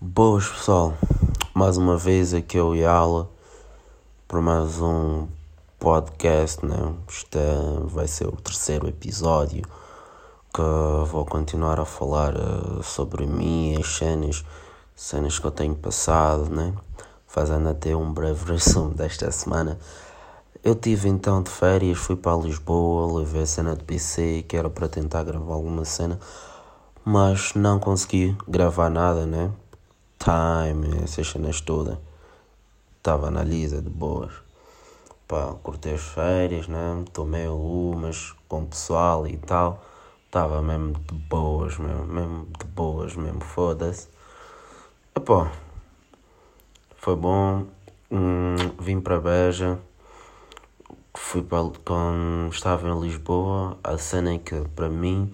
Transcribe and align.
Boas 0.00 0.46
pessoal, 0.46 0.94
mais 1.52 1.76
uma 1.76 1.96
vez 1.96 2.32
aqui 2.32 2.56
eu 2.56 2.72
e 2.72 2.84
Ala 2.84 3.28
para 4.28 4.40
mais 4.40 4.80
um 4.80 5.26
podcast, 5.76 6.64
né? 6.64 6.94
Este 7.08 7.36
é, 7.36 7.80
vai 7.82 8.06
ser 8.06 8.28
o 8.28 8.36
terceiro 8.36 8.86
episódio 8.86 9.64
que 10.54 10.62
vou 11.10 11.26
continuar 11.26 11.80
a 11.80 11.84
falar 11.84 12.36
uh, 12.36 12.80
sobre 12.80 13.26
mim, 13.26 13.76
as 13.76 13.88
cenas, 13.88 14.44
cenas 14.94 15.40
que 15.40 15.44
eu 15.44 15.50
tenho 15.50 15.74
passado, 15.74 16.48
né? 16.48 16.72
Fazendo 17.26 17.68
até 17.68 17.96
um 17.96 18.12
breve 18.12 18.44
resumo 18.54 18.94
desta 18.94 19.32
semana. 19.32 19.80
Eu 20.62 20.76
tive 20.76 21.08
então 21.08 21.42
de 21.42 21.50
férias, 21.50 21.98
fui 21.98 22.14
para 22.14 22.36
Lisboa, 22.36 23.18
levei 23.18 23.42
a 23.42 23.46
cena 23.46 23.74
de 23.74 23.82
PC 23.82 24.44
que 24.46 24.56
era 24.56 24.70
para 24.70 24.88
tentar 24.88 25.24
gravar 25.24 25.54
alguma 25.54 25.84
cena, 25.84 26.20
mas 27.04 27.52
não 27.54 27.80
consegui 27.80 28.36
gravar 28.46 28.88
nada, 28.88 29.26
né? 29.26 29.50
Time, 30.18 31.04
essas 31.04 31.28
cenas 31.28 31.60
todas. 31.60 31.98
Estava 32.96 33.30
na 33.30 33.42
lisa 33.42 33.80
de 33.80 33.88
boas. 33.88 34.32
Pá, 35.26 35.54
curtei 35.62 35.94
as 35.94 36.02
férias, 36.02 36.68
né? 36.68 37.04
Tomei 37.12 37.46
umas 37.46 38.34
com 38.48 38.62
o 38.62 38.66
pessoal 38.66 39.26
e 39.26 39.36
tal. 39.36 39.82
Estava 40.26 40.60
mesmo 40.60 40.92
de 40.92 41.14
boas, 41.14 41.78
mesmo, 41.78 42.06
mesmo 42.06 42.48
de 42.58 42.66
boas, 42.66 43.14
mesmo 43.14 43.40
foda-se. 43.40 44.08
E 45.14 45.20
pá, 45.20 45.50
foi 46.96 47.16
bom. 47.16 47.66
Hum, 48.10 48.56
vim 48.78 49.00
para 49.00 49.20
Beja. 49.20 49.78
Fui 51.14 51.42
para, 51.42 51.70
quando 51.84 52.50
estava 52.50 52.88
em 52.88 53.00
Lisboa. 53.00 53.78
A 53.84 53.96
cena 53.96 54.34
é 54.34 54.38
que 54.38 54.60
para 54.74 54.88
mim, 54.88 55.32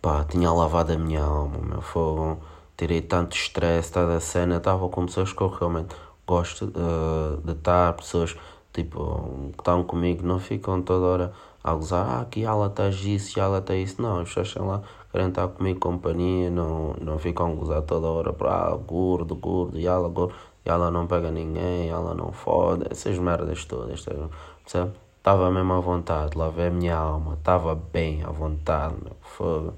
pá, 0.00 0.24
tinha 0.24 0.52
lavado 0.52 0.92
a 0.92 0.98
minha 0.98 1.22
alma, 1.22 1.58
meu 1.58 1.82
fogo 1.82 2.38
tirei 2.78 3.02
tanto 3.02 3.36
estresse, 3.36 3.92
toda 3.92 4.16
a 4.16 4.20
cena, 4.20 4.56
estava 4.56 4.88
com 4.88 5.04
pessoas 5.04 5.32
que 5.32 5.42
eu 5.42 5.48
realmente 5.48 5.94
gosto 6.26 6.66
uh, 6.66 7.42
de 7.44 7.52
estar, 7.52 7.92
pessoas 7.94 8.36
tipo, 8.72 9.50
que 9.52 9.60
estão 9.60 9.82
comigo, 9.82 10.24
não 10.24 10.38
ficam 10.38 10.80
toda 10.80 11.04
hora 11.04 11.32
a 11.62 11.74
gozar, 11.74 12.20
ah, 12.20 12.24
que 12.24 12.44
ela 12.44 12.68
está 12.68 12.88
isso, 12.88 13.40
ela 13.40 13.58
está 13.58 13.74
isso, 13.74 14.00
não, 14.00 14.20
as 14.20 14.32
pessoas 14.32 14.54
lá, 14.64 14.82
querem 15.10 15.28
estar 15.28 15.48
comigo 15.48 15.80
companhia, 15.80 16.50
não, 16.50 16.94
não 17.00 17.18
ficam 17.18 17.52
a 17.52 17.54
gozar 17.54 17.82
toda 17.82 18.06
hora 18.06 18.32
para, 18.32 18.50
ah, 18.50 18.76
gordo, 18.76 19.34
gordo, 19.34 19.78
e 19.78 19.86
ela, 19.86 20.08
gordo, 20.08 20.34
e 20.64 20.70
ela 20.70 20.90
não 20.90 21.06
pega 21.06 21.30
ninguém, 21.32 21.88
ela 21.88 22.14
não 22.14 22.30
fode, 22.32 22.86
essas 22.90 23.18
merdas 23.18 23.64
todas, 23.64 24.04
tá 24.04 24.14
percebe? 24.62 24.92
Estava 25.18 25.50
mesmo 25.50 25.72
à 25.72 25.80
vontade, 25.80 26.38
lá 26.38 26.48
vê 26.48 26.68
a 26.68 26.70
minha 26.70 26.96
alma, 26.96 27.34
estava 27.34 27.74
bem 27.74 28.22
à 28.22 28.30
vontade, 28.30 28.94
meu 29.02 29.16
fogo. 29.20 29.74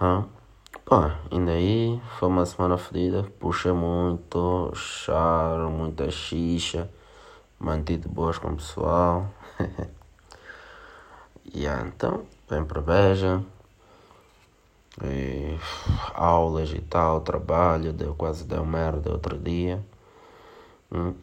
Hã? 0.00 0.24
Pô, 0.86 0.96
ainda 1.30 1.52
aí 1.52 1.98
foi 2.18 2.28
uma 2.28 2.44
semana 2.44 2.76
fedida, 2.76 3.22
puxei 3.40 3.72
muito, 3.72 4.70
char, 4.74 5.58
muita 5.70 6.10
xixa, 6.10 6.90
mantido 7.58 8.06
boas 8.06 8.36
com 8.36 8.48
o 8.48 8.56
pessoal. 8.56 9.30
e 11.54 11.60
yeah, 11.62 11.88
então, 11.88 12.26
vem 12.50 12.62
para 12.66 12.82
Beja, 12.82 13.42
e, 15.02 15.58
aulas 16.12 16.70
e 16.70 16.82
tal, 16.82 17.22
trabalho, 17.22 17.90
deu 17.90 18.14
quase 18.14 18.44
deu 18.44 18.66
merda 18.66 19.10
outro 19.10 19.38
dia. 19.38 19.82
Hum. 20.92 21.14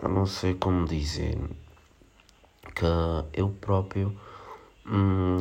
Eu 0.00 0.08
não 0.08 0.24
sei 0.24 0.54
como 0.54 0.86
dizer 0.86 1.36
que 2.76 2.84
eu 3.32 3.48
próprio 3.60 4.16
hum, 4.86 5.38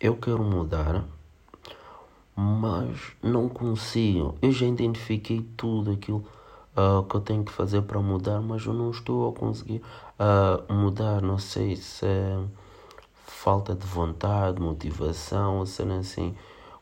eu 0.00 0.16
quero 0.16 0.42
mudar, 0.42 1.04
mas 2.34 3.12
não 3.22 3.48
consigo. 3.48 4.34
Eu 4.40 4.50
já 4.50 4.66
identifiquei 4.66 5.46
tudo 5.56 5.90
aquilo 5.90 6.24
uh, 6.74 7.02
que 7.04 7.14
eu 7.14 7.20
tenho 7.20 7.44
que 7.44 7.52
fazer 7.52 7.82
para 7.82 8.00
mudar, 8.00 8.40
mas 8.40 8.64
eu 8.64 8.72
não 8.72 8.90
estou 8.90 9.28
a 9.28 9.32
conseguir 9.32 9.82
uh, 10.18 10.72
mudar. 10.72 11.20
Não 11.20 11.38
sei 11.38 11.76
se 11.76 12.06
é 12.06 12.38
falta 13.26 13.74
de 13.74 13.86
vontade, 13.86 14.60
motivação, 14.60 15.58
ou 15.58 15.66
seja 15.66 15.94
assim. 15.96 16.34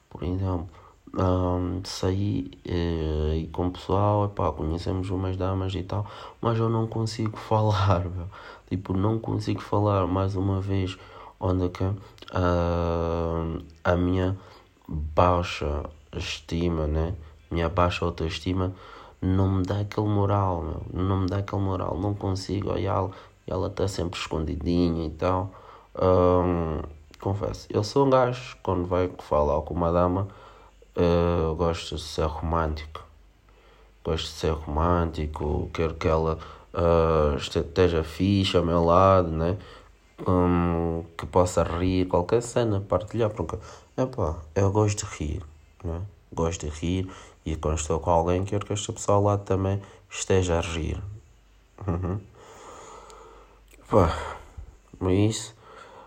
Por 0.09 0.23
exemplo, 0.23 0.69
um, 1.15 1.81
saí 1.85 2.51
uh, 2.67 3.35
e 3.35 3.49
com 3.49 3.67
o 3.67 3.71
pessoal, 3.73 4.27
epá, 4.27 4.53
conhecemos 4.53 5.11
umas 5.11 5.37
damas 5.37 5.75
e 5.75 5.83
tal, 5.83 6.07
mas 6.41 6.59
eu 6.59 6.69
não 6.69 6.87
consigo 6.87 7.37
falar, 7.39 8.05
meu. 8.09 8.29
tipo, 8.69 8.93
não 8.93 9.19
consigo 9.19 9.61
falar 9.61 10.07
mais 10.07 10.37
uma 10.37 10.61
vez 10.61 10.97
onde 11.41 11.67
é 11.67 11.69
que 11.69 11.85
uh, 12.33 13.63
a 13.85 13.97
minha 13.97 14.37
baixa 14.87 15.85
estima, 16.17 16.87
né? 16.87 17.15
Minha 17.51 17.69
baixa 17.69 18.05
autoestima 18.05 18.75
não 19.21 19.51
me 19.51 19.63
dá 19.65 19.81
aquele 19.81 20.07
moral, 20.07 20.63
meu. 20.63 20.83
não 20.93 21.21
me 21.21 21.27
dá 21.27 21.39
aquele 21.39 21.63
moral, 21.63 21.99
não 21.99 22.15
consigo 22.15 22.73
olhá-la 22.73 23.11
ela 23.49 23.69
está 23.69 23.89
sempre 23.89 24.19
escondidinha 24.19 25.07
e 25.07 25.11
tal. 25.11 25.51
Confesso, 27.21 27.67
eu 27.71 27.83
sou 27.83 28.07
um 28.07 28.11
gajo, 28.11 28.57
quando 28.63 28.87
vai 28.87 29.11
falar 29.19 29.61
com 29.63 29.75
uma 29.75 29.91
dama, 29.91 30.29
uh, 30.97 31.55
gosto 31.57 31.97
de 31.97 32.03
ser 32.03 32.27
romântico. 32.27 33.05
Gosto 34.05 34.27
de 34.27 34.31
ser 34.31 34.53
romântico, 34.53 35.69
quero 35.75 35.95
que 35.95 36.07
ela 36.07 36.39
uh, 36.73 37.37
esteja 37.37 38.05
fixe 38.05 38.57
ao 38.57 38.65
meu 38.65 38.85
lado, 38.85 39.31
né? 39.31 39.57
Um, 40.27 41.05
que 41.17 41.27
possa 41.27 41.63
rir, 41.63 42.07
qualquer 42.07 42.43
cena, 42.43 42.81
partilhar, 42.81 43.31
porque 43.31 43.57
epá, 43.97 44.37
eu 44.55 44.71
gosto 44.71 45.07
de 45.07 45.17
rir, 45.17 45.43
né? 45.85 46.03
gosto 46.33 46.67
de 46.67 46.73
rir 46.73 47.11
e 47.45 47.57
quando 47.57 47.79
estou 47.79 48.01
com 48.01 48.11
alguém 48.11 48.45
quero 48.45 48.67
que 48.67 48.73
esta 48.73 48.93
pessoa 48.93 49.19
lá 49.19 49.39
também 49.39 49.81
esteja 50.11 50.59
a 50.59 50.61
rir. 50.61 51.03
Uhum. 51.87 52.21
Pá, 53.89 54.17
isso. 55.11 55.57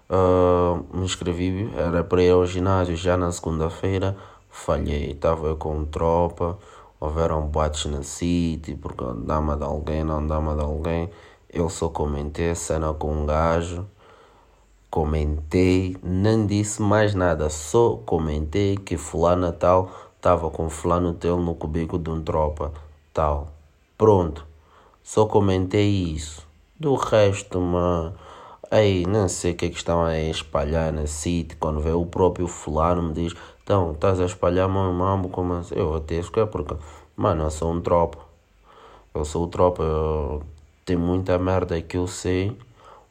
Uh, 0.10 0.86
me 0.94 1.06
inscrevi, 1.06 1.72
era 1.76 2.04
para 2.04 2.22
ir 2.22 2.32
ao 2.32 2.46
ginásio 2.46 2.98
já 2.98 3.16
na 3.16 3.32
segunda-feira, 3.32 4.18
falhei, 4.50 5.12
estava 5.12 5.48
eu 5.48 5.56
com 5.56 5.86
tropa, 5.86 6.60
houveram 7.00 7.48
boates 7.48 7.86
na 7.86 8.04
City, 8.04 8.76
porque 8.76 9.06
dama 9.26 9.56
de 9.56 9.64
alguém, 9.64 10.04
não 10.04 10.26
dama 10.28 10.54
de 10.54 10.62
alguém. 10.62 11.10
Eu 11.50 11.70
só 11.70 11.88
comentei 11.88 12.52
a 12.52 12.56
cena 12.56 12.94
com 12.94 13.24
um 13.24 13.26
gajo 13.26 13.88
comentei, 14.92 15.96
não 16.04 16.46
disse 16.46 16.82
mais 16.82 17.16
nada, 17.16 17.50
só 17.50 17.96
comentei 18.06 18.76
que 18.76 18.98
fulano 18.98 19.50
tal 19.54 19.90
estava 20.18 20.52
com 20.52 20.70
fulano 20.70 21.14
teu 21.14 21.38
no 21.38 21.56
cubico 21.56 21.98
de 21.98 22.10
um 22.10 22.22
tropa, 22.22 22.74
tal. 23.14 23.48
Pronto, 23.98 24.46
só 25.02 25.26
comentei 25.26 25.90
isso. 25.90 26.46
Do 26.78 26.96
resto, 26.96 27.60
mano, 27.62 28.14
aí 28.70 29.06
não 29.08 29.30
sei 29.30 29.54
o 29.54 29.56
que 29.56 29.66
é 29.66 29.70
que 29.70 29.78
estão 29.78 30.04
a 30.04 30.20
espalhar 30.20 30.92
na 30.92 31.08
City, 31.08 31.56
quando 31.56 31.80
vê 31.80 31.92
o 31.92 32.06
próprio 32.06 32.48
fulano 32.48 33.02
me 33.02 33.14
diz, 33.14 33.34
então, 33.64 33.94
estás 33.94 34.20
a 34.20 34.26
espalhar 34.26 34.68
meu 34.68 34.92
mambo, 34.92 35.30
como 35.30 35.54
assim? 35.54 35.76
Eu 35.76 35.96
até 35.96 36.22
que 36.22 36.40
é 36.40 36.46
porque, 36.46 36.76
mano, 37.16 37.44
eu 37.44 37.52
sou 37.52 37.72
um 37.72 37.80
tropa. 37.80 38.18
Eu 39.14 39.24
sou 39.24 39.46
o 39.46 39.48
tropa, 39.48 39.84
eu... 39.84 40.44
tem 40.84 40.98
muita 40.98 41.40
merda 41.40 41.82
que 41.82 41.96
eu 41.98 42.08
sei 42.08 42.58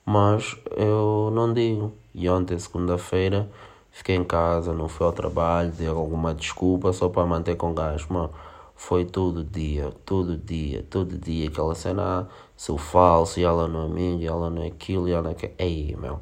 mas 0.05 0.56
eu 0.77 1.31
não 1.33 1.53
digo. 1.53 1.93
E 2.15 2.28
ontem, 2.28 2.59
segunda-feira, 2.59 3.49
fiquei 3.91 4.16
em 4.16 4.25
casa, 4.25 4.72
não 4.72 4.88
fui 4.88 5.06
ao 5.06 5.12
trabalho, 5.12 5.72
dei 5.72 5.87
alguma 5.87 6.34
desculpa 6.34 6.93
só 6.93 7.09
para 7.09 7.27
manter 7.27 7.56
com 7.56 7.72
gás. 7.75 8.06
Mano, 8.06 8.31
foi 8.75 9.05
todo 9.05 9.44
dia, 9.44 9.93
todo 10.05 10.37
dia, 10.37 10.84
todo 10.91 11.19
dia 11.19 11.49
aquela 11.49 11.75
cena, 11.75 12.03
ah, 12.03 12.27
sou 12.56 12.78
falso, 12.78 13.38
e 13.38 13.44
ela 13.44 13.69
não 13.69 13.87
é 13.87 13.88
minha, 13.88 14.22
e 14.22 14.27
ela 14.27 14.50
não 14.50 14.62
é 14.62 14.69
aquilo, 14.69 15.09
e 15.09 15.12
ela 15.12 15.22
não 15.22 15.31
é 15.31 15.33
aquilo. 15.34 15.53
Ei, 15.59 15.97
meu. 15.97 16.21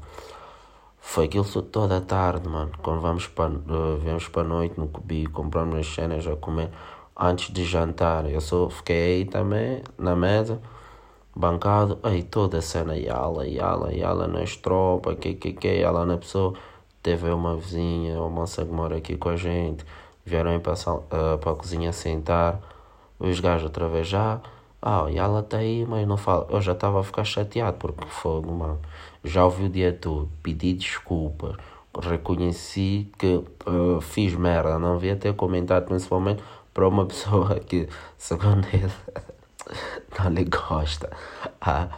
Foi 1.00 1.24
aquilo 1.24 1.44
toda 1.44 1.96
a 1.96 2.00
tarde, 2.00 2.48
mano. 2.48 2.70
Quando 2.82 3.00
vamos 3.00 3.26
para, 3.26 3.50
uh, 3.50 3.98
vamos 4.04 4.28
para 4.28 4.42
a 4.42 4.44
noite 4.44 4.78
no 4.78 4.88
Cubi, 4.88 5.26
compramos 5.26 5.78
as 5.78 5.86
cenas 5.86 6.26
a 6.26 6.36
comer 6.36 6.70
antes 7.16 7.50
de 7.52 7.64
jantar. 7.64 8.28
Eu 8.30 8.40
só 8.40 8.68
fiquei 8.68 9.14
aí 9.16 9.24
também 9.24 9.82
na 9.96 10.14
mesa 10.14 10.60
bancado, 11.38 12.00
aí 12.02 12.24
toda 12.24 12.58
a 12.58 12.62
cena, 12.62 12.96
Yala, 12.96 13.46
Yala, 13.46 13.94
Yala 13.94 14.26
nas 14.26 14.56
tropas, 14.56 15.16
que 15.20 15.34
que 15.34 15.52
que, 15.52 15.68
Yala 15.68 16.04
na 16.04 16.18
pessoa. 16.18 16.54
Teve 17.02 17.30
uma 17.30 17.56
vizinha, 17.56 18.20
uma 18.20 18.28
moça 18.28 18.64
que 18.64 18.72
mora 18.72 18.96
aqui 18.96 19.16
com 19.16 19.28
a 19.28 19.36
gente, 19.36 19.84
vieram 20.26 20.58
para, 20.60 20.72
uh, 20.74 21.38
para 21.38 21.52
a 21.52 21.54
cozinha 21.54 21.92
sentar, 21.92 22.60
os 23.20 23.38
gajos 23.40 23.64
outra 23.64 23.88
vez 23.88 24.08
já, 24.08 24.40
ah, 24.82 25.08
Yala 25.08 25.40
está 25.40 25.58
aí, 25.58 25.86
mas 25.86 26.06
não 26.08 26.16
fala. 26.16 26.46
Eu 26.50 26.60
já 26.60 26.72
estava 26.72 27.00
a 27.00 27.04
ficar 27.04 27.24
chateado 27.24 27.76
porque 27.78 28.04
fogo, 28.06 28.52
mano. 28.52 28.80
Já 29.24 29.44
ouvi 29.44 29.64
o 29.66 29.68
dia 29.68 29.92
todo, 29.92 30.28
pedi 30.42 30.72
desculpas, 30.74 31.56
reconheci 32.00 33.10
que 33.18 33.36
uh, 33.66 34.00
fiz 34.00 34.34
merda, 34.34 34.78
não 34.78 34.96
devia 34.96 35.16
ter 35.16 35.34
comentado 35.34 35.86
principalmente 35.86 36.42
para 36.74 36.86
uma 36.88 37.06
pessoa 37.06 37.58
que, 37.60 37.88
segundo 38.16 38.66
ele, 38.72 38.90
não 40.18 40.30
lhe 40.30 40.44
gosta. 40.44 41.10
Ah, 41.60 41.88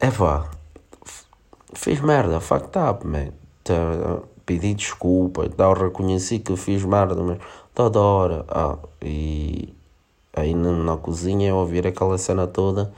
é 0.00 0.10
vá, 0.10 0.48
fiz 1.74 2.00
merda, 2.00 2.40
fucked 2.40 2.78
up, 2.78 3.06
man. 3.06 3.32
pedi 4.46 4.74
desculpa 4.74 5.44
e 5.44 5.48
tal, 5.48 5.74
reconheci 5.74 6.38
que 6.38 6.56
fiz 6.56 6.84
merda, 6.84 7.22
mas 7.22 7.38
toda 7.74 8.00
hora. 8.00 8.44
Ah, 8.48 8.78
e 9.02 9.74
aí 10.34 10.54
na 10.54 10.96
cozinha 10.96 11.48
eu 11.50 11.56
ouvir 11.56 11.86
aquela 11.86 12.18
cena 12.18 12.46
toda, 12.46 12.92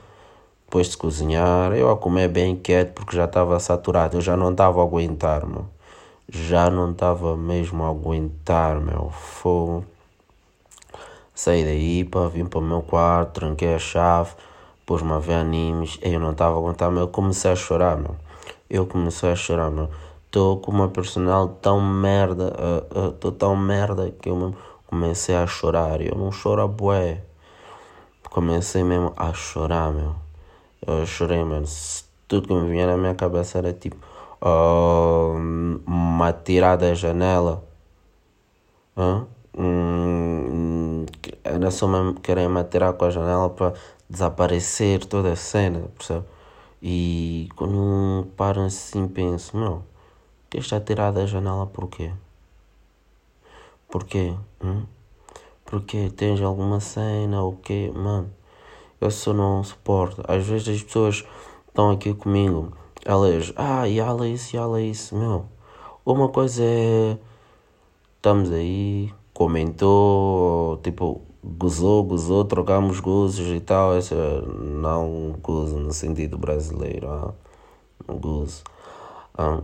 depois 0.65 0.89
de 0.89 0.97
cozinhar, 0.97 1.73
eu 1.73 1.89
a 1.91 1.97
comer 1.97 2.29
bem 2.29 2.55
quieto 2.55 2.93
porque 2.93 3.15
já 3.15 3.25
estava 3.25 3.59
saturado, 3.59 4.17
eu 4.17 4.21
já 4.21 4.37
não 4.37 4.51
estava 4.51 4.79
a 4.81 4.83
aguentar, 4.83 5.45
meu. 5.45 5.65
Já 6.29 6.69
não 6.69 6.91
estava 6.91 7.35
mesmo 7.35 7.83
a 7.83 7.89
aguentar, 7.89 8.79
meu. 8.79 9.09
Fogo. 9.09 9.85
Saí 11.41 11.63
daí, 11.63 12.03
pá, 12.03 12.27
vim 12.27 12.45
para 12.45 12.59
o 12.59 12.61
meu 12.61 12.83
quarto, 12.83 13.39
tranquei 13.39 13.73
a 13.73 13.79
chave, 13.79 14.29
pus-me 14.85 15.11
a 15.13 15.17
ver 15.17 15.33
animes, 15.33 15.97
eu 16.03 16.19
não 16.19 16.33
estava 16.33 16.53
a 16.53 16.59
aguentar, 16.59 16.91
meu. 16.91 17.01
Eu 17.01 17.07
comecei 17.07 17.49
a 17.49 17.55
chorar, 17.55 17.97
meu. 17.97 18.15
Eu 18.69 18.85
comecei 18.85 19.31
a 19.31 19.35
chorar, 19.35 19.71
meu. 19.71 19.89
Estou 20.27 20.57
com 20.57 20.69
uma 20.69 20.87
personal 20.89 21.47
tão 21.47 21.81
merda, 21.81 22.53
estou 23.09 23.31
uh, 23.31 23.33
uh, 23.33 23.37
tão 23.37 23.55
merda 23.55 24.11
que 24.21 24.29
eu 24.29 24.35
mesmo 24.35 24.55
comecei 24.85 25.33
a 25.33 25.47
chorar. 25.47 25.99
Eu 25.99 26.15
não 26.15 26.31
choro 26.31 26.61
a 26.61 26.67
bué. 26.67 27.23
Comecei 28.29 28.83
mesmo 28.83 29.11
a 29.17 29.33
chorar, 29.33 29.91
meu. 29.91 30.13
Eu 30.85 31.07
chorei, 31.07 31.43
mano. 31.43 31.65
Tudo 32.27 32.49
que 32.49 32.53
me 32.53 32.69
vinha 32.69 32.85
na 32.85 32.97
minha 32.97 33.15
cabeça 33.15 33.57
era 33.57 33.73
tipo 33.73 33.97
uh, 34.43 35.35
uma 35.87 36.31
tirada 36.33 36.89
da 36.89 36.93
janela. 36.93 37.63
Hã? 38.95 39.25
Hum, 39.57 40.80
era 41.53 41.71
só 41.71 41.87
mesmo 41.87 42.19
querer 42.19 42.49
me 42.49 42.59
atirar 42.59 42.93
com 42.93 43.05
a 43.05 43.09
janela 43.09 43.49
para 43.49 43.73
desaparecer 44.09 45.05
toda 45.05 45.33
a 45.33 45.35
cena, 45.35 45.89
percebe? 45.97 46.25
E 46.81 47.49
quando 47.55 48.27
paro 48.35 48.61
assim 48.61 49.07
penso, 49.07 49.55
meu, 49.55 49.83
que 50.49 50.57
está 50.57 50.79
tirado 50.79 51.15
da 51.15 51.25
janela 51.25 51.67
porquê? 51.67 52.11
Porquê? 53.89 54.33
Hum? 54.63 54.85
Porquê? 55.65 56.11
Tens 56.15 56.41
alguma 56.41 56.79
cena 56.79 57.43
ou 57.43 57.57
quê? 57.57 57.91
Mano, 57.93 58.31
eu 58.99 59.11
só 59.11 59.33
não 59.33 59.63
suporto. 59.63 60.23
Às 60.27 60.45
vezes 60.45 60.67
as 60.75 60.83
pessoas 60.83 61.25
estão 61.67 61.91
aqui 61.91 62.13
comigo, 62.13 62.73
elas, 63.05 63.53
ah, 63.55 63.87
e 63.87 63.99
ela 63.99 64.27
isso, 64.27 64.55
e 64.55 64.59
ela 64.59 64.81
isso, 64.81 65.15
meu. 65.15 65.45
Uma 66.05 66.29
coisa 66.29 66.63
é, 66.63 67.17
estamos 68.17 68.51
aí, 68.51 69.13
comentou, 69.33 70.77
tipo, 70.83 71.21
gozou, 71.43 72.03
gozou, 72.03 72.45
trocamos 72.45 72.99
gozos 72.99 73.47
e 73.47 73.59
tal. 73.59 73.97
Esse 73.97 74.15
não 74.15 75.35
gozo 75.41 75.77
no 75.77 75.93
sentido 75.93 76.37
brasileiro, 76.37 77.09
ah, 77.09 77.33
gozo. 78.07 78.63
Ah, 79.37 79.61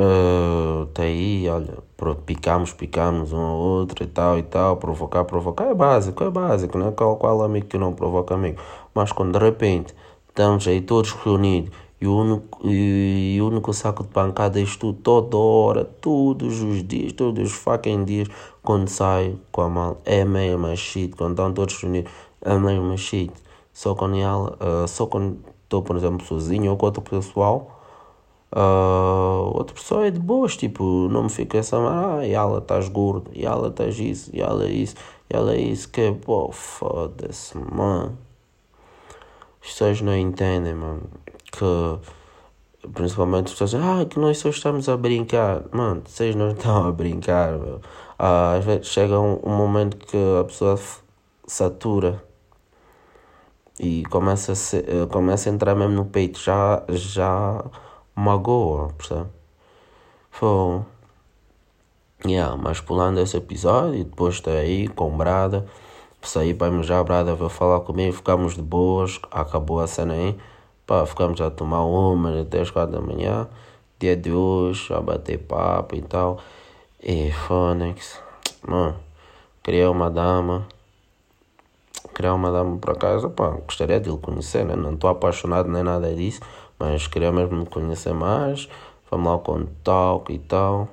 uh, 0.00 0.88
aí, 0.98 1.48
olha, 1.48 1.78
picamos, 2.26 2.72
picamos 2.72 3.32
um 3.32 3.40
ao 3.40 3.56
outro 3.56 4.04
e 4.04 4.06
tal 4.06 4.38
e 4.38 4.42
tal, 4.42 4.76
provocar, 4.76 5.24
provocar 5.24 5.66
é 5.66 5.74
básico, 5.74 6.24
é 6.24 6.30
básico, 6.30 6.78
né? 6.78 6.92
Qual, 6.92 7.16
qual 7.16 7.42
amigo 7.42 7.66
que 7.66 7.78
não 7.78 7.92
provoca 7.94 8.34
amigo? 8.34 8.60
Mas 8.94 9.12
quando 9.12 9.38
de 9.38 9.44
repente 9.44 9.94
estamos 10.28 10.66
aí 10.68 10.80
todos 10.80 11.12
reunidos 11.12 11.70
e 12.00 12.06
o 12.06 12.16
único, 12.16 12.60
e 12.64 13.38
o 13.42 13.48
único 13.48 13.72
saco 13.72 14.04
de 14.04 14.10
pancada 14.10 14.60
é 14.60 14.62
isto 14.62 14.92
toda 14.92 15.36
hora, 15.36 15.84
todos 15.84 16.62
os 16.62 16.86
dias, 16.86 17.12
todos 17.12 17.50
os 17.50 17.56
fucking 17.56 18.04
dias, 18.04 18.28
quando 18.62 18.88
sai 18.88 19.36
com 19.50 19.62
a 19.62 19.68
mal, 19.68 20.00
é 20.04 20.24
mesmo 20.24 20.74
shit, 20.76 21.16
quando 21.16 21.32
estão 21.32 21.52
todos 21.52 21.76
reunidos, 21.82 22.12
é 22.42 22.56
mesmo 22.56 22.96
shit. 22.96 23.32
Só 23.72 23.94
quando 23.94 24.16
ela, 24.16 24.56
uh, 24.60 24.86
só 24.86 25.06
quando 25.06 25.38
estou, 25.64 25.82
por 25.82 25.96
exemplo, 25.96 26.24
sozinho 26.24 26.70
ou 26.70 26.76
com 26.76 26.86
outro 26.86 27.02
pessoal, 27.02 27.80
uh, 28.52 29.56
outra 29.56 29.74
pessoa 29.74 30.06
é 30.06 30.10
de 30.10 30.20
boas, 30.20 30.56
tipo, 30.56 31.08
não 31.10 31.24
me 31.24 31.30
fica 31.30 31.58
essa, 31.58 31.76
ah, 31.78 32.24
e 32.24 32.32
ela 32.32 32.58
estás 32.58 32.88
gordo, 32.88 33.30
e 33.34 33.44
ela 33.44 33.68
estás 33.68 33.98
isso, 33.98 34.30
e 34.32 34.40
ela 34.40 34.64
é 34.64 34.70
isso, 34.70 34.94
e 35.28 35.36
ela 35.36 35.52
é 35.54 35.60
isso, 35.60 35.88
que 35.90 36.12
pô, 36.12 36.50
foda-se, 36.52 37.58
mano. 37.58 38.16
As 39.60 39.70
pessoas 39.70 40.00
não 40.00 40.16
entendem, 40.16 40.74
mano 40.74 41.02
que 41.58 42.88
principalmente 42.92 43.46
as 43.46 43.58
pessoas 43.58 43.74
ah, 43.74 44.04
que 44.06 44.18
nós 44.18 44.38
só 44.38 44.48
estamos 44.50 44.88
a 44.88 44.96
brincar. 44.96 45.64
Mano, 45.72 46.02
vocês 46.06 46.34
não 46.36 46.50
estão 46.52 46.86
a 46.86 46.92
brincar, 46.92 47.58
meu. 47.58 47.80
Ah, 48.18 48.54
às 48.54 48.64
vezes 48.64 48.86
chega 48.88 49.18
um, 49.18 49.40
um, 49.44 49.56
momento 49.56 49.96
que 49.96 50.16
a 50.40 50.44
pessoa 50.44 50.78
satura 51.46 52.22
e 53.78 54.04
começa 54.06 54.52
a, 54.52 54.54
ser, 54.54 54.84
eh, 54.88 55.06
começa 55.06 55.48
a 55.50 55.52
entrar 55.52 55.74
mesmo 55.74 55.94
no 55.94 56.04
peito, 56.06 56.38
já, 56.40 56.82
já 56.88 57.64
magoa, 58.14 58.92
percebe? 58.94 59.28
Foi. 60.30 60.82
Yeah, 62.26 62.56
mas 62.56 62.80
pulando 62.80 63.20
esse 63.20 63.36
episódio, 63.36 64.04
depois 64.04 64.40
daí 64.40 64.88
com 64.88 65.16
Brada, 65.16 65.66
saí 66.22 66.52
para 66.54 66.82
já, 66.82 67.02
Brada 67.04 67.34
veio 67.34 67.48
falar 67.48 67.80
comigo, 67.80 68.12
ficamos 68.12 68.54
de 68.56 68.62
boas, 68.62 69.20
acabou 69.30 69.80
a 69.80 69.86
cena 69.86 70.14
aí. 70.14 70.36
Pá, 70.88 71.04
ficamos 71.04 71.38
a 71.42 71.50
tomar 71.50 71.84
uma 71.84 72.40
até 72.40 72.62
as 72.62 72.70
quatro 72.70 72.92
da 72.92 73.00
manhã. 73.02 73.46
Dia 73.98 74.16
de 74.16 74.32
hoje, 74.32 74.90
a 74.94 74.98
bater 75.02 75.36
papo 75.36 75.94
e 75.94 76.00
tal. 76.00 76.38
E 77.02 77.30
Fônix, 77.30 78.18
mano, 78.66 78.96
criei 79.62 79.84
uma 79.84 80.10
dama. 80.10 80.66
Criar 82.14 82.32
uma 82.32 82.50
dama 82.50 82.78
para 82.78 82.94
casa, 82.94 83.28
pá, 83.28 83.50
gostaria 83.50 84.00
de 84.00 84.08
lhe 84.08 84.16
conhecer, 84.16 84.64
né? 84.64 84.74
Não 84.74 84.94
estou 84.94 85.10
apaixonado 85.10 85.68
nem 85.68 85.82
nada 85.82 86.14
disso, 86.14 86.40
mas 86.78 87.06
queria 87.06 87.30
mesmo 87.30 87.58
me 87.58 87.66
conhecer 87.66 88.14
mais. 88.14 88.66
Vamos 89.10 89.30
lá 89.30 89.38
com 89.40 89.66
talk 89.84 90.32
e 90.32 90.38
tal. 90.38 90.88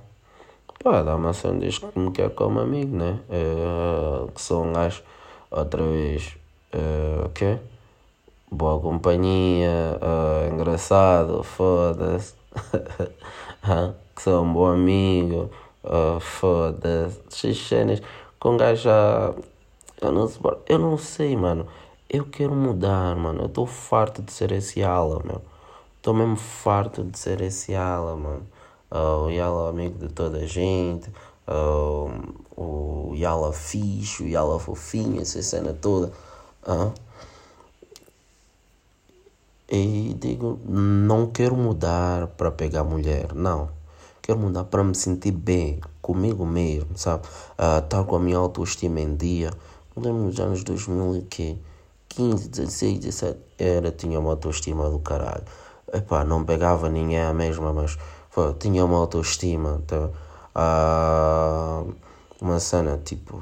Pá, 0.84 1.04
dá 1.04 1.16
uma 1.16 1.32
cena 1.32 1.58
diz 1.58 1.78
que 1.78 1.98
me 1.98 2.12
quer 2.12 2.32
como 2.32 2.60
amigo, 2.60 2.98
né? 2.98 3.22
É, 3.30 4.30
que 4.30 4.42
são 4.42 4.74
as 4.76 5.02
outra 5.50 5.82
vez. 5.84 6.36
É, 6.74 7.26
o 7.26 7.30
quê? 7.30 7.60
Boa 8.52 8.80
companhia, 8.80 10.00
uh, 10.02 10.54
engraçado, 10.54 11.44
foda-se, 11.44 12.34
que 14.16 14.22
sou 14.22 14.44
um 14.44 14.54
bom 14.54 14.68
amigo, 14.68 15.50
uh, 15.84 16.20
foda-se, 16.20 17.54
cenas 17.56 18.02
com 18.40 18.58
gajo 18.58 18.90
eu 20.02 20.12
não, 20.12 20.30
eu 20.68 20.80
não 20.80 20.98
sei, 20.98 21.36
mano, 21.36 21.66
eu 22.10 22.26
quero 22.26 22.54
mudar, 22.54 23.16
mano, 23.16 23.42
eu 23.44 23.46
estou 23.48 23.66
farto 23.66 24.22
de 24.22 24.32
ser 24.32 24.52
esse 24.52 24.84
ala, 24.84 25.22
meu, 25.24 25.42
estou 25.98 26.14
mesmo 26.14 26.36
farto 26.36 27.04
de 27.04 27.18
ser 27.18 27.42
esse 27.42 27.74
ala, 27.74 28.16
mano, 28.16 28.46
uh, 28.92 29.26
o 29.26 29.30
Yala 29.32 29.70
amigo 29.70 29.98
de 29.98 30.14
toda 30.14 30.40
a 30.40 30.46
gente, 30.46 31.10
uh, 31.48 32.12
o 32.56 33.14
Yala 33.16 33.54
fixe, 33.54 34.24
o 34.24 34.28
Yala 34.28 34.60
fofinho, 34.60 35.22
essa 35.22 35.42
cena 35.42 35.74
toda, 35.74 36.12
uh, 36.68 36.94
e 39.70 40.16
digo, 40.20 40.60
não 40.66 41.28
quero 41.28 41.56
mudar 41.56 42.28
para 42.28 42.52
pegar 42.52 42.84
mulher, 42.84 43.34
não. 43.34 43.70
Quero 44.22 44.40
mudar 44.40 44.64
para 44.66 44.84
me 44.84 44.96
sentir 44.96 45.32
bem 45.32 45.80
comigo 46.02 46.46
mesmo, 46.46 46.98
sabe? 46.98 47.24
Uh, 47.58 47.80
estar 47.84 48.04
com 48.04 48.16
a 48.16 48.20
minha 48.20 48.38
autoestima 48.38 49.00
em 49.00 49.16
dia. 49.16 49.52
lembro 49.96 50.24
nos 50.24 50.40
anos 50.40 50.64
2015, 50.64 52.50
16, 52.50 53.00
17, 53.00 53.40
era, 53.58 53.92
tinha 53.92 54.20
uma 54.20 54.32
autoestima 54.32 54.90
do 54.90 55.00
caralho. 55.00 55.44
Epá, 55.94 56.24
não 56.24 56.44
pegava 56.44 56.90
ninguém 56.90 57.22
a 57.22 57.34
mesma, 57.34 57.74
mas 57.74 57.98
pô, 58.34 58.54
tinha 58.54 58.84
uma 58.86 58.98
autoestima. 58.98 59.82
Tá? 59.88 60.10
Uh, 60.56 61.94
uma 62.42 62.60
cena 62.60 63.00
tipo, 63.04 63.40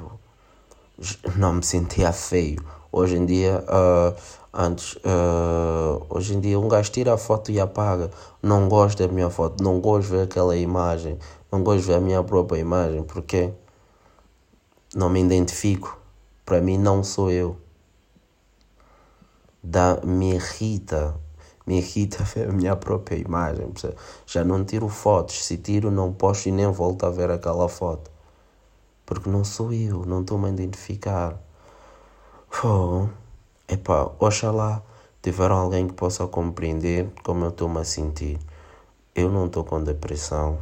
não 1.36 1.54
me 1.54 1.62
sentia 1.62 2.12
feio. 2.12 2.64
Hoje 2.90 3.16
em 3.16 3.26
dia, 3.26 3.64
uh, 3.68 4.14
Antes, 4.56 4.94
uh, 4.98 6.06
hoje 6.08 6.32
em 6.32 6.38
dia, 6.40 6.60
um 6.60 6.68
gajo 6.68 6.92
tira 6.92 7.12
a 7.12 7.18
foto 7.18 7.50
e 7.50 7.58
apaga. 7.58 8.08
Não 8.40 8.68
gosto 8.68 9.04
da 9.04 9.12
minha 9.12 9.28
foto, 9.28 9.60
não 9.64 9.80
gosto 9.80 10.10
de 10.10 10.16
ver 10.16 10.22
aquela 10.22 10.56
imagem, 10.56 11.18
não 11.50 11.64
gosto 11.64 11.80
de 11.80 11.86
ver 11.88 11.94
a 11.94 12.00
minha 12.00 12.22
própria 12.22 12.60
imagem, 12.60 13.02
porque 13.02 13.52
não 14.94 15.10
me 15.10 15.20
identifico. 15.20 15.98
Para 16.46 16.60
mim, 16.60 16.78
não 16.78 17.02
sou 17.02 17.32
eu. 17.32 17.56
Dá, 19.60 19.98
me 20.04 20.34
irrita, 20.34 21.16
me 21.66 21.78
irrita 21.78 22.22
ver 22.32 22.48
a 22.48 22.52
minha 22.52 22.76
própria 22.76 23.16
imagem. 23.16 23.72
Já 24.24 24.44
não 24.44 24.64
tiro 24.64 24.88
fotos, 24.88 25.44
se 25.44 25.56
tiro, 25.56 25.90
não 25.90 26.12
posto 26.12 26.48
e 26.48 26.52
nem 26.52 26.70
volto 26.70 27.04
a 27.04 27.10
ver 27.10 27.28
aquela 27.28 27.68
foto. 27.68 28.08
Porque 29.04 29.28
não 29.28 29.42
sou 29.42 29.72
eu, 29.72 30.04
não 30.06 30.20
estou-me 30.20 30.46
a 30.46 30.50
identificar. 30.50 31.42
Oh. 32.62 33.08
Epá, 33.74 34.08
oxalá 34.20 34.82
tiveram 35.20 35.56
alguém 35.56 35.88
que 35.88 35.94
possa 35.94 36.28
compreender 36.28 37.10
como 37.24 37.44
eu 37.44 37.48
estou-me 37.48 37.80
a 37.80 37.84
sentir. 37.84 38.38
Eu 39.12 39.28
não 39.28 39.46
estou 39.46 39.64
com 39.64 39.82
depressão, 39.82 40.60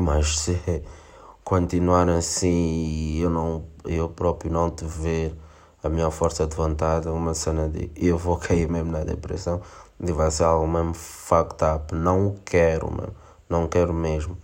mas 0.00 0.38
se 0.38 0.84
continuar 1.42 2.08
assim 2.08 2.46
e 2.86 3.20
eu, 3.20 3.30
não, 3.30 3.64
eu 3.84 4.08
próprio 4.08 4.52
não 4.52 4.70
te 4.70 4.84
ver 4.84 5.36
a 5.82 5.88
minha 5.88 6.08
força 6.08 6.46
de 6.46 6.54
vontade, 6.54 7.08
uma 7.08 7.34
cena 7.34 7.68
de 7.68 7.90
eu 7.96 8.16
vou 8.16 8.36
cair 8.38 8.68
mesmo 8.68 8.92
na 8.92 9.02
depressão, 9.02 9.60
de 9.98 10.12
vai 10.12 10.30
ser 10.30 10.44
algo 10.44 10.68
mesmo 10.68 10.94
fucked 10.94 11.64
up. 11.64 11.92
Não 11.92 12.36
quero, 12.44 12.88
mano. 12.92 13.16
não 13.48 13.66
quero 13.66 13.92
mesmo. 13.92 14.38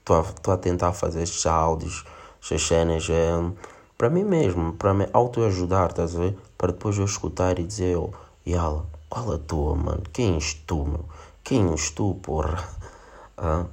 Estou 0.00 0.16
a, 0.16 0.54
a 0.54 0.56
tentar 0.58 0.92
fazer 0.92 1.22
estes 1.22 1.46
áudios, 1.46 2.04
estas 2.42 2.66
cenas, 2.66 3.08
é, 3.08 3.30
para 3.96 4.10
mim 4.10 4.24
mesmo, 4.24 4.72
para 4.72 4.92
me 4.92 5.08
autoajudar, 5.12 5.90
estás 5.90 6.16
a 6.16 6.20
ver? 6.20 6.38
Para 6.58 6.72
depois 6.72 6.98
eu 6.98 7.04
escutar 7.04 7.58
e 7.58 7.64
dizer, 7.64 7.96
oh, 7.96 8.10
Yala, 8.46 8.84
qual 9.08 9.32
a 9.32 9.38
tua, 9.38 9.74
mano? 9.74 10.02
Quem 10.12 10.34
és 10.34 10.54
tu, 10.66 10.84
meu? 10.84 11.04
Quem 11.42 11.70
és 11.70 11.90
tu, 11.90 12.14
porra? 12.22 12.62
Ah, 13.36 13.66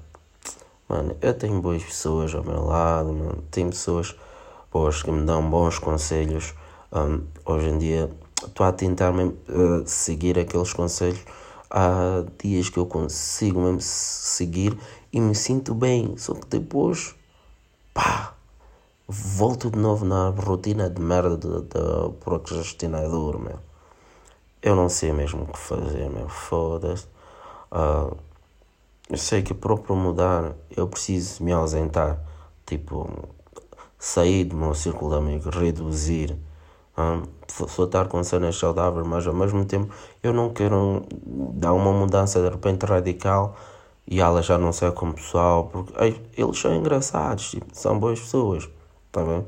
mano, 0.90 1.16
eu 1.22 1.36
tenho 1.36 1.62
boas 1.62 1.84
pessoas 1.84 2.34
ao 2.34 2.44
meu 2.44 2.66
lado, 2.66 3.14
mano. 3.14 3.44
Tenho 3.52 3.70
pessoas 3.70 4.16
boas 4.72 5.04
que 5.04 5.12
me 5.12 5.24
dão 5.24 5.48
bons 5.48 5.78
conselhos. 5.78 6.56
Um, 6.92 7.22
hoje 7.46 7.70
em 7.70 7.78
dia 7.78 8.10
estou 8.44 8.66
a 8.66 8.72
tentar 8.72 9.12
mesmo, 9.12 9.38
uh, 9.50 9.86
seguir 9.86 10.40
aqueles 10.40 10.74
conselhos. 10.74 11.24
Há 11.70 12.24
dias 12.42 12.70
que 12.70 12.80
eu 12.80 12.88
consigo 12.88 13.62
mesmo 13.62 13.82
seguir 13.82 14.76
e 15.14 15.22
me 15.22 15.36
sinto 15.36 15.76
bem. 15.76 16.18
Só 16.18 16.34
que 16.34 16.48
depois, 16.48 17.14
pá, 17.94 18.31
volto 19.12 19.70
de 19.70 19.78
novo 19.78 20.06
na 20.06 20.30
rotina 20.30 20.90
de 20.90 21.02
merda 21.02 21.62
da 21.62 22.10
procrastinador, 22.22 23.38
meu. 23.38 23.60
Eu 24.62 24.76
não 24.76 24.88
sei 24.88 25.12
mesmo 25.12 25.44
o 25.44 25.48
que 25.48 25.60
fazer, 25.60 26.10
meu. 26.10 26.30
Foda-se. 26.30 27.08
Uh, 27.72 28.16
eu 29.10 29.18
sei 29.18 29.42
que 29.42 29.54
para 29.54 29.76
mudar 29.94 30.54
eu 30.76 30.88
preciso 30.88 31.44
me 31.44 31.52
ausentar. 31.52 32.20
Tipo, 32.66 33.10
sair 34.00 34.46
do 34.46 34.56
meu 34.56 34.74
círculo 34.74 35.12
de 35.12 35.18
amigos, 35.18 35.56
reduzir. 35.56 36.38
Um, 36.98 37.24
só 37.48 37.84
estar 37.84 38.08
com 38.08 38.24
cenas 38.24 38.58
saudáveis, 38.58 39.06
mas 39.06 39.28
ao 39.28 39.34
mesmo 39.34 39.66
tempo 39.66 39.94
eu 40.24 40.34
não 40.34 40.54
quero 40.54 41.04
dar 41.54 41.74
uma 41.74 41.92
mudança 41.92 42.42
de 42.42 42.50
repente 42.50 42.86
radical 42.86 43.56
e 44.08 44.20
ela 44.20 44.42
já 44.42 44.58
não 44.58 44.72
sai 44.72 44.92
como 44.92 45.14
pessoal, 45.14 45.66
porque 45.66 45.94
eles 46.38 46.60
são 46.60 46.76
engraçados, 46.76 47.52
tipo, 47.52 47.68
são 47.74 47.98
boas 48.00 48.20
pessoas, 48.20 48.70
tá 49.12 49.24
bem? 49.24 49.46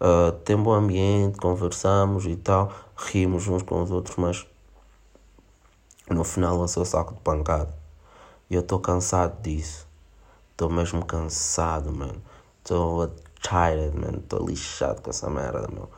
Uh, 0.00 0.32
tem 0.44 0.56
bom 0.56 0.72
ambiente, 0.72 1.38
conversamos 1.38 2.26
e 2.26 2.36
tal, 2.36 2.72
rimos 2.96 3.48
uns 3.48 3.62
com 3.62 3.82
os 3.82 3.90
outros, 3.90 4.16
mas 4.16 4.46
no 6.10 6.24
final 6.24 6.60
eu 6.60 6.68
sou 6.68 6.84
saco 6.84 7.14
de 7.14 7.20
pancada. 7.20 7.74
E 8.50 8.54
eu 8.54 8.60
estou 8.60 8.78
cansado 8.78 9.40
disso. 9.40 9.86
Estou 10.50 10.68
mesmo 10.68 11.04
cansado, 11.04 11.90
mano. 11.92 12.20
Estou 12.62 13.10
tired, 13.40 13.96
mano. 13.98 14.18
Estou 14.18 14.46
lixado 14.46 15.00
com 15.00 15.10
essa 15.10 15.30
merda, 15.30 15.66
meu. 15.72 15.88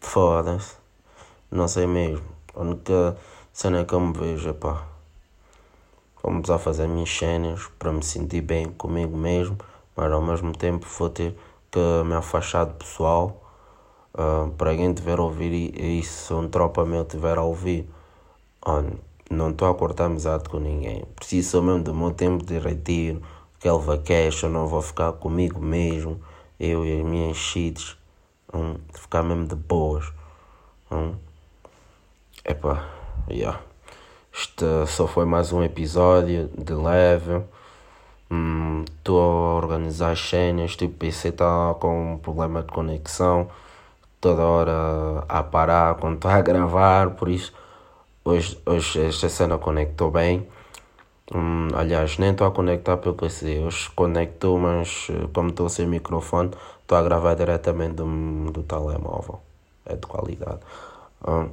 Foda-se. 0.00 0.74
Não 1.50 1.68
sei 1.68 1.86
mesmo. 1.86 2.26
A 2.54 2.60
única 2.62 3.16
cena 3.52 3.84
que 3.84 3.94
eu 3.94 4.00
me 4.00 4.12
vejo 4.12 4.48
é 4.48 4.52
pá. 4.52 4.84
Vamos 6.22 6.50
a 6.50 6.58
fazer 6.58 6.88
minhas 6.88 7.10
cenas 7.10 7.68
para 7.78 7.92
me 7.92 8.02
sentir 8.02 8.40
bem 8.40 8.70
comigo 8.72 9.16
mesmo, 9.16 9.56
mas 9.94 10.10
ao 10.10 10.22
mesmo 10.22 10.52
tempo 10.52 10.86
vou 10.86 11.10
ter 11.10 11.38
que 11.74 12.04
me 12.04 12.14
afastar 12.14 12.66
do 12.66 12.74
pessoal. 12.74 13.40
Uh, 14.14 14.48
para 14.52 14.70
alguém 14.70 14.94
tiver 14.94 15.18
a 15.18 15.22
ouvir 15.22 15.76
isso, 15.76 16.38
um 16.38 16.48
tropa 16.48 16.84
meu 16.84 17.04
tiver 17.04 17.36
a 17.36 17.42
ouvir, 17.42 17.90
não 19.28 19.50
estou 19.50 19.68
a 19.68 19.74
cortar 19.74 20.04
amizade 20.04 20.48
com 20.48 20.60
ninguém. 20.60 21.04
Preciso 21.16 21.60
mesmo 21.60 21.82
do 21.82 21.92
meu 21.92 22.12
tempo 22.12 22.46
de 22.46 22.56
retiro, 22.60 23.20
aquele 23.58 23.78
vacation, 23.78 24.50
não 24.50 24.68
vou 24.68 24.80
ficar 24.80 25.14
comigo 25.14 25.60
mesmo, 25.60 26.20
eu 26.60 26.86
e 26.86 27.00
as 27.00 27.04
minhas 27.04 27.36
shits, 27.36 27.96
um, 28.52 28.76
ficar 28.92 29.24
mesmo 29.24 29.48
de 29.48 29.56
boas. 29.56 30.12
Um. 30.92 31.16
Epá, 32.44 32.88
yeah. 33.28 33.60
Este 34.32 34.64
só 34.86 35.08
foi 35.08 35.24
mais 35.24 35.52
um 35.52 35.60
episódio 35.64 36.48
de 36.56 36.72
leve. 36.72 37.42
Estou 38.30 39.18
hum, 39.18 39.52
a 39.52 39.56
organizar 39.56 40.12
as 40.12 40.20
cenas, 40.20 40.76
tipo, 40.76 40.94
PC 40.98 41.28
está 41.28 41.74
com 41.80 42.14
um 42.14 42.18
problema 42.18 42.62
de 42.62 42.72
conexão, 42.72 43.48
toda 44.20 44.42
hora 44.42 45.24
a 45.28 45.42
parar 45.42 45.96
quando 45.96 46.16
está 46.16 46.34
a 46.34 46.42
gravar, 46.42 47.10
por 47.10 47.28
isso 47.28 47.52
Hoje, 48.26 48.58
hoje 48.64 49.06
esta 49.06 49.28
cena 49.28 49.58
conectou 49.58 50.10
bem. 50.10 50.48
Hum, 51.34 51.68
aliás, 51.74 52.18
nem 52.18 52.30
estou 52.30 52.46
a 52.46 52.50
conectar 52.52 52.96
pelo 52.96 53.14
PC. 53.14 53.60
Hoje 53.60 53.90
conectou, 53.90 54.58
mas 54.58 55.08
eh, 55.10 55.28
como 55.34 55.50
estou 55.50 55.68
sem 55.68 55.86
microfone, 55.86 56.50
estou 56.80 56.96
a 56.96 57.02
gravar 57.02 57.34
diretamente 57.34 57.96
do, 57.96 58.50
do 58.50 58.62
telemóvel. 58.62 59.40
É 59.84 59.94
de 59.96 60.06
qualidade. 60.06 60.60
Hum, 61.28 61.50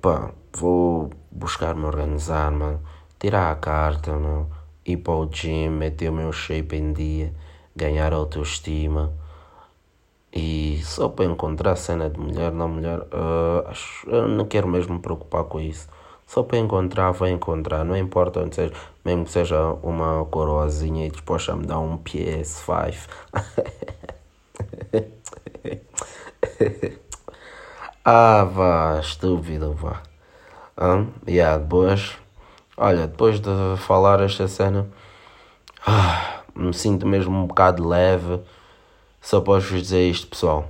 pá, 0.00 0.32
vou 0.54 1.10
buscar 1.30 1.74
me 1.76 1.84
organizar, 1.86 2.50
mano. 2.50 2.80
Tirar 3.20 3.52
a 3.52 3.56
carta, 3.56 4.12
mano. 4.12 4.50
Ir 4.84 4.96
para 4.98 5.14
o 5.14 5.26
gym, 5.26 5.70
meter 5.70 6.10
o 6.10 6.12
meu 6.12 6.32
shape 6.32 6.76
em 6.76 6.92
dia. 6.92 7.32
Ganhar 7.74 8.12
autoestima. 8.12 9.12
E 10.32 10.80
só 10.82 11.08
para 11.08 11.26
encontrar 11.26 11.76
cena 11.76 12.08
de 12.08 12.18
mulher 12.18 12.52
na 12.52 12.66
mulher, 12.66 13.00
uh, 13.00 13.68
acho, 13.68 14.08
eu 14.08 14.26
não 14.28 14.46
quero 14.46 14.66
mesmo 14.66 14.94
me 14.94 15.00
preocupar 15.00 15.44
com 15.44 15.60
isso. 15.60 15.88
Só 16.26 16.42
para 16.42 16.56
encontrar, 16.58 17.10
vai 17.12 17.30
encontrar. 17.30 17.84
Não 17.84 17.94
importa 17.96 18.40
onde 18.40 18.54
seja, 18.54 18.72
mesmo 19.04 19.24
que 19.24 19.30
seja 19.30 19.74
uma 19.82 20.24
coroazinha 20.26 21.06
e 21.06 21.10
disposta 21.10 21.52
a 21.52 21.56
me 21.56 21.66
dar 21.66 21.78
um 21.80 21.98
PS5. 21.98 23.06
ah, 28.04 28.44
vá, 28.44 28.98
estúpido, 29.00 29.74
vá. 29.74 30.02
Um, 30.80 31.08
yeah, 31.28 31.58
depois, 31.58 32.16
olha, 32.76 33.06
depois 33.06 33.40
de 33.40 33.50
falar 33.78 34.20
esta 34.20 34.48
cena, 34.48 34.86
ah, 35.86 36.40
me 36.54 36.72
sinto 36.72 37.06
mesmo 37.06 37.36
um 37.36 37.46
bocado 37.46 37.86
leve 37.86 38.40
só 39.22 39.40
posso 39.40 39.68
vos 39.68 39.82
dizer 39.82 40.10
isto, 40.10 40.26
pessoal. 40.26 40.66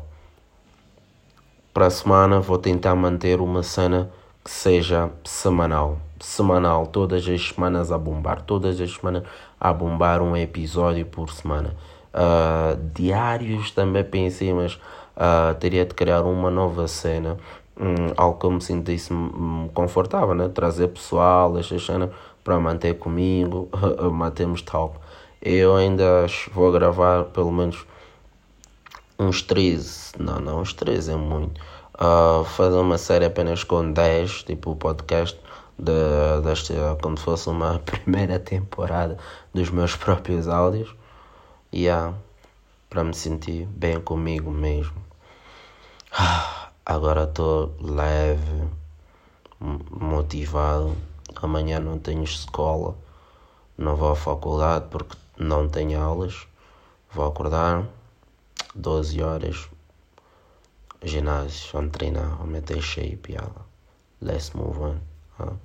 Para 1.73 1.87
a 1.87 1.91
semana 1.91 2.39
vou 2.39 2.59
tentar 2.59 2.95
manter 2.95 3.41
uma 3.41 3.63
cena 3.63 4.11
que 4.45 4.51
seja 4.51 5.11
semanal. 5.25 5.99
Semanal, 6.21 6.87
todas 6.87 7.27
as 7.27 7.49
semanas 7.49 7.91
a 7.91 7.97
bombar. 7.97 8.43
Todas 8.43 8.79
as 8.79 8.93
semanas 8.93 9.23
a 9.59 9.73
bombar 9.73 10.21
um 10.21 10.37
episódio 10.37 11.07
por 11.07 11.33
semana. 11.33 11.75
Uh, 12.13 12.79
diários 12.93 13.71
também 13.71 14.05
pensei, 14.05 14.53
mas 14.53 14.75
uh, 14.75 15.55
teria 15.59 15.87
de 15.87 15.95
criar 15.95 16.21
uma 16.21 16.51
nova 16.51 16.87
cena. 16.87 17.39
Um, 17.79 18.13
algo 18.17 18.39
que 18.39 18.47
eu 18.47 18.51
me 18.51 18.61
sentisse 18.61 19.11
confortável, 19.73 20.35
né? 20.35 20.49
Trazer 20.49 20.89
pessoal, 20.89 21.59
esta 21.59 21.79
cena 21.79 22.11
para 22.45 22.59
manter 22.59 22.99
comigo, 22.99 23.69
mantermos 24.13 24.63
tal. 24.63 24.97
Eu 25.41 25.75
ainda 25.77 26.27
vou 26.53 26.71
gravar 26.71 27.25
pelo 27.25 27.51
menos 27.51 27.85
uns 29.19 29.43
13, 29.43 30.13
não, 30.19 30.41
não, 30.41 30.61
uns 30.61 30.73
13 30.73 31.13
é 31.13 31.17
muito. 31.17 31.61
Uh, 31.95 32.45
fazer 32.45 32.77
uma 32.77 32.99
série 32.99 33.25
apenas 33.25 33.65
com 33.65 33.93
10, 33.93 34.45
tipo 34.45 34.73
o 34.73 34.77
podcast, 34.77 35.39
de, 35.79 35.93
desta, 36.43 36.97
como 37.03 37.17
se 37.17 37.25
fosse 37.25 37.49
uma 37.49 37.79
primeira 37.85 38.39
temporada 38.39 39.19
dos 39.53 39.71
meus 39.71 39.97
próprios 39.97 40.49
áudios. 40.49 40.95
E 41.73 41.85
yeah, 41.85 42.15
para 42.89 43.03
me 43.03 43.15
sentir 43.15 43.67
bem 43.67 44.01
comigo 44.01 44.51
mesmo. 44.51 45.12
Agora 46.93 47.25
estou 47.25 47.75
leve, 47.81 48.69
motivado. 49.59 50.95
Amanhã 51.37 51.81
não 51.81 51.99
tenho 51.99 52.23
escola, 52.23 52.95
não 53.79 53.97
vou 53.97 54.11
à 54.11 54.15
faculdade 54.15 54.89
porque 54.91 55.17
não 55.39 55.71
tenho 55.71 55.99
aulas. 55.99 56.47
Vou 57.11 57.27
acordar 57.27 57.89
12 58.75 59.23
horas, 59.23 59.71
ginásio, 61.03 61.71
vamos 61.73 61.93
treinar, 61.93 62.37
vamos 62.37 62.53
meter 62.53 62.83
shape, 62.83 63.33
yala. 63.33 63.67
Let's 64.21 64.51
move 64.51 64.79
on. 64.79 65.01
Huh? 65.39 65.57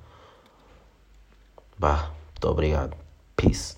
Bah, 1.77 2.09
muito 2.31 2.49
obrigado. 2.49 2.95
Peace. 3.35 3.76